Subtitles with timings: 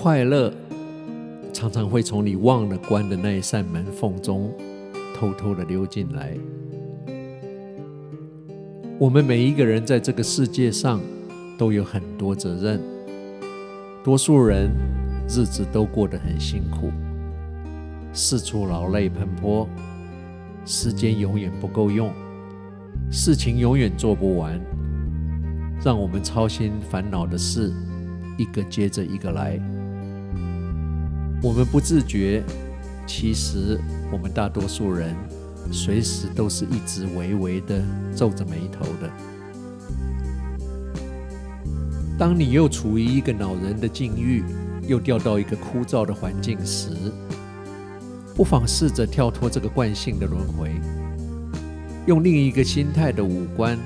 [0.00, 0.54] 快乐
[1.52, 4.54] 常常会从你忘了关的那一扇门缝中
[5.12, 6.38] 偷偷的溜进来。
[8.96, 11.00] 我们每一个人在这个世界上
[11.58, 12.80] 都有很多责任，
[14.04, 14.70] 多数人
[15.24, 16.92] 日子都过得很辛苦，
[18.12, 19.68] 四处劳累奔波，
[20.64, 22.12] 时间永远不够用，
[23.10, 24.60] 事情永远做不完，
[25.84, 27.72] 让我们操心烦恼的事
[28.38, 29.60] 一个接着一个来。
[31.40, 32.42] 我们不自觉，
[33.06, 33.78] 其实
[34.10, 35.14] 我们大多数人
[35.70, 37.80] 随时都是一直微微的
[38.14, 39.08] 皱着眉头的。
[42.18, 44.42] 当你又处于一个恼人的境遇，
[44.82, 46.90] 又掉到一个枯燥的环境时，
[48.34, 50.72] 不妨试着跳脱这个惯性的轮回，
[52.06, 53.78] 用另一个心态的五官，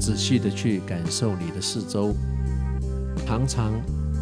[0.00, 2.12] 仔细的去感受你的四周，
[3.24, 3.72] 常常。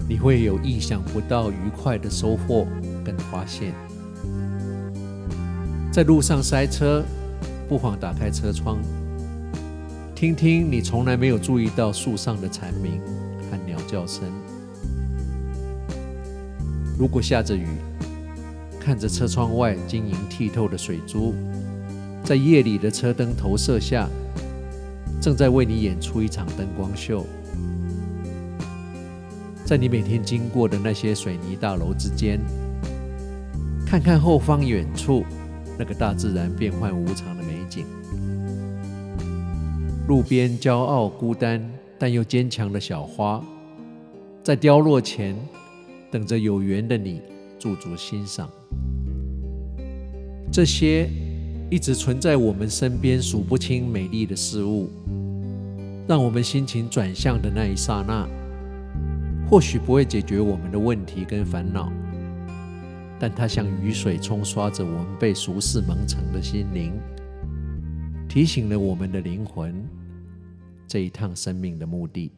[0.08, 2.66] 你会有意想不到愉快的收获
[3.04, 3.72] 跟发现。
[5.90, 7.02] 在路上塞车，
[7.68, 8.78] 不妨打开车窗，
[10.14, 13.00] 听听你从来没有注意到树上的蝉鸣
[13.50, 14.24] 和鸟叫声。
[16.98, 17.66] 如果下着雨，
[18.78, 21.34] 看着车窗外晶莹剔透的水珠，
[22.22, 24.08] 在夜里的车灯投射下，
[25.20, 27.24] 正在为你演出一场灯光秀。
[29.64, 32.38] 在你每天经过的那些水泥大楼之间，
[33.86, 35.24] 看看后方远处
[35.78, 37.86] 那个大自然变幻无常的美景。
[40.06, 41.66] 路边骄傲、孤单
[41.98, 43.42] 但又坚强的小花，
[44.42, 45.34] 在凋落前，
[46.10, 47.22] 等着有缘的你
[47.58, 48.50] 驻足欣赏。
[50.52, 51.08] 这些
[51.70, 54.90] 一直存在我们身边数不清美丽的事物，
[56.06, 58.28] 让我们心情转向的那一刹那。
[59.54, 61.92] 或许不会解决我们的问题跟烦恼，
[63.20, 66.92] 但它像雨水冲刷着我们被俗世蒙尘的心灵，
[68.28, 69.72] 提醒了我们的灵魂
[70.88, 72.32] 这一趟生命的目的。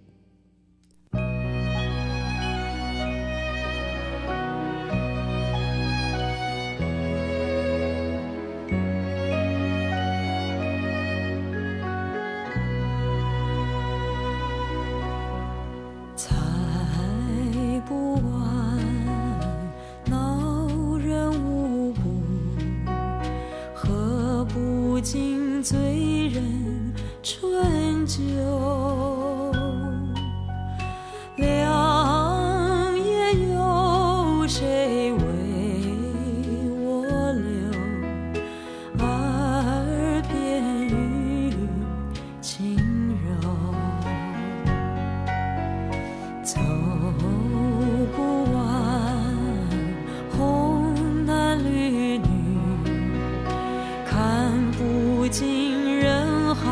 [55.27, 56.63] 如今人海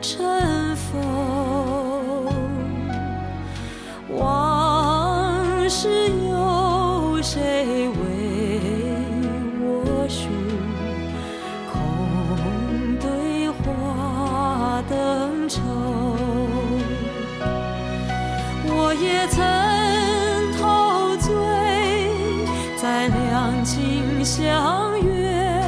[0.00, 0.96] 尘浮，
[4.08, 7.94] 往事有谁为
[9.60, 10.30] 我寻？
[11.70, 15.60] 空对花灯愁，
[18.64, 19.44] 我也曾
[20.58, 21.30] 陶醉。
[22.80, 25.60] 在两情相悦，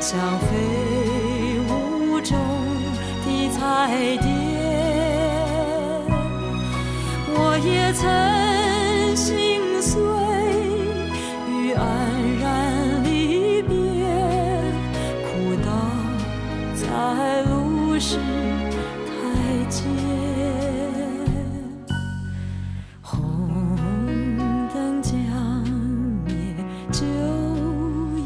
[0.00, 1.09] 相飞。
[3.70, 4.28] 彩蝶
[7.28, 10.02] 我也曾心碎
[11.48, 11.78] 与黯
[12.42, 13.72] 然离别
[15.22, 15.70] 哭倒
[16.74, 18.18] 在路上
[19.06, 19.84] 台阶
[23.00, 23.78] 红
[24.74, 25.14] 灯将
[26.26, 26.34] 灭
[26.90, 27.06] 酒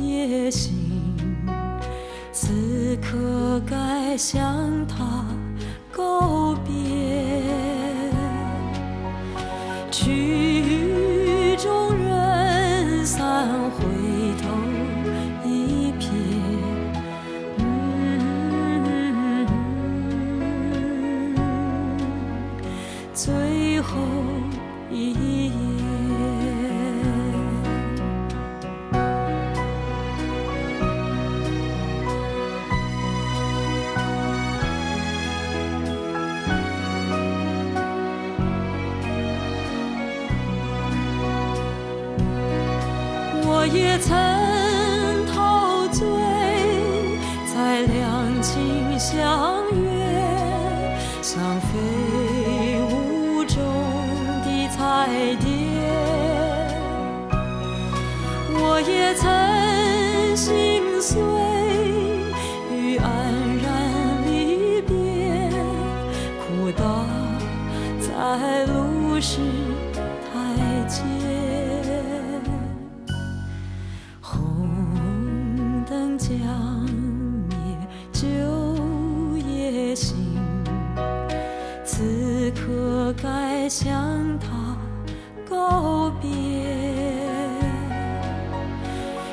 [0.00, 0.72] 也醒
[2.32, 4.53] 此刻该相
[9.96, 13.84] 曲终人散，回
[14.42, 14.48] 头
[15.48, 16.08] 一瞥，
[17.58, 19.46] 嗯，
[23.14, 23.96] 最后
[24.90, 25.93] 一眼。
[43.76, 44.63] 也曾
[76.26, 76.32] 将
[77.50, 77.54] 灭，
[78.10, 78.24] 旧
[79.46, 80.16] 夜醒，
[81.84, 83.92] 此刻该向
[84.38, 84.74] 他
[85.46, 86.30] 告别。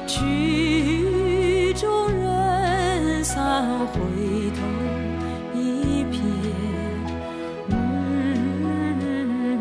[0.05, 4.59] 曲终人散，回头
[5.55, 6.19] 一瞥，
[7.69, 9.57] 嗯，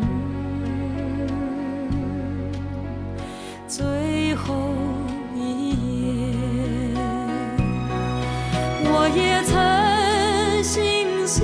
[9.03, 11.43] 我也曾心碎，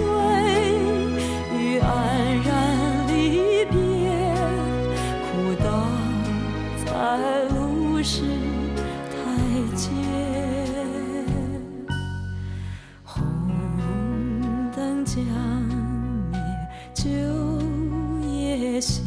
[1.51, 1.83] 与黯
[2.45, 2.53] 然
[3.07, 3.75] 离别，
[5.25, 5.25] 哭
[5.63, 5.65] 倒
[6.85, 6.89] 在
[7.49, 8.21] 路石
[9.09, 9.15] 台
[9.75, 9.89] 阶。
[13.03, 13.25] 红
[14.75, 15.17] 灯将
[16.31, 16.37] 灭，
[16.93, 17.09] 酒
[18.21, 19.06] 也醒。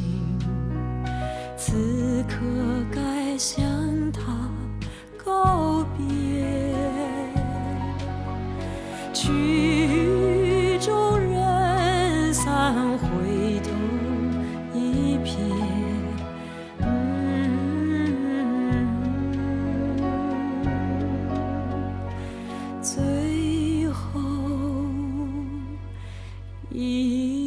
[26.73, 27.40] 一